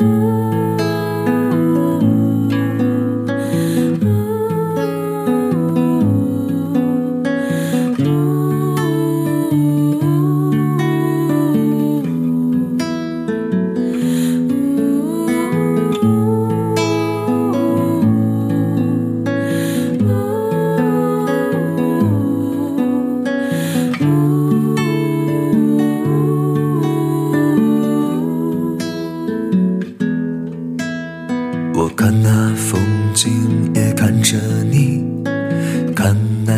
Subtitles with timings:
[0.00, 0.39] 我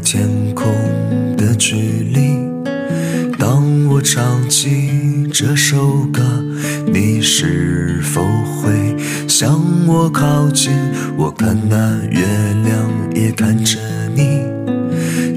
[0.00, 0.66] 天空
[1.36, 2.38] 的距离。
[3.38, 4.90] 当我唱起
[5.32, 6.22] 这首歌，
[6.92, 8.96] 你是否会
[9.28, 10.72] 向我靠近？
[11.16, 12.20] 我看那月
[12.64, 13.78] 亮，也看着
[14.14, 14.42] 你，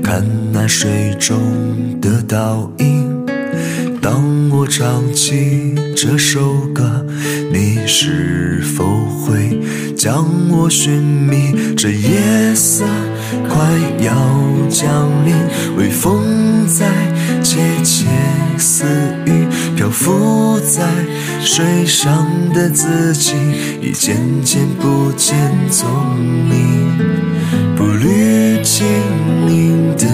[0.01, 3.25] 看那水中的倒影。
[4.01, 7.05] 当我唱起这首歌，
[7.51, 9.59] 你是否会
[9.95, 11.73] 将我寻觅？
[11.75, 12.85] 这夜色
[13.47, 13.59] 快
[13.99, 14.13] 要
[14.69, 15.35] 降临，
[15.77, 16.85] 微风在
[17.41, 18.07] 窃窃
[18.57, 18.85] 私
[19.25, 20.83] 语，漂浮在
[21.41, 23.33] 水上的自己
[23.81, 25.35] 已渐渐不见
[25.69, 25.87] 踪
[26.49, 26.93] 影。
[27.75, 28.85] 步履轻
[29.47, 30.05] 盈的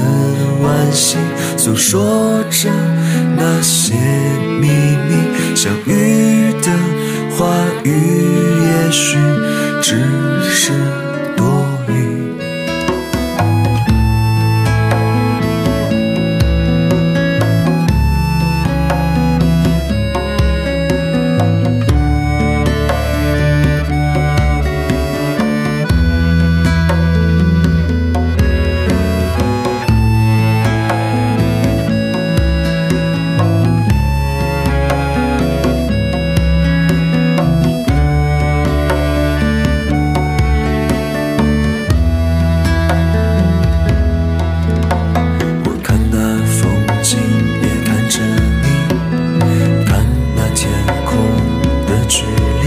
[0.61, 1.19] 晚星，
[1.57, 2.69] 诉说着
[3.35, 3.93] 那些
[4.59, 4.78] 秘密。
[52.09, 52.65] 距离。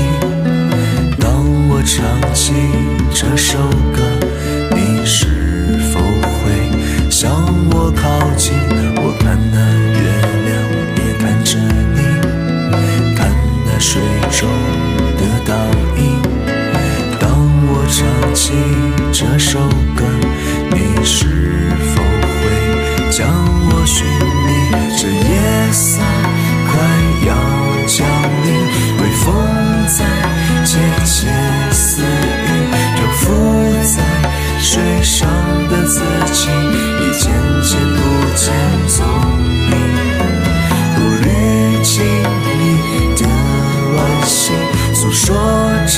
[1.18, 2.54] 当我唱起
[3.12, 3.58] 这首
[3.92, 4.00] 歌，
[4.70, 7.28] 你是否会向
[7.72, 8.54] 我靠近？
[8.96, 9.58] 我看那
[9.98, 10.02] 月
[10.46, 10.50] 亮，
[10.96, 11.58] 也看着
[11.92, 11.98] 你，
[13.16, 13.20] 看
[13.66, 14.00] 那水
[14.30, 14.48] 中
[15.18, 15.52] 的倒
[15.98, 16.00] 影。
[17.18, 17.28] 当
[17.66, 17.98] 我唱
[18.32, 18.52] 起
[19.12, 19.58] 这首
[19.96, 20.00] 歌，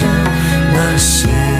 [0.00, 0.04] 着
[0.72, 1.53] 那些